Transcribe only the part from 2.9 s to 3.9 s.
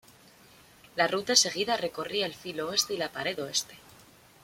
y la pared oeste.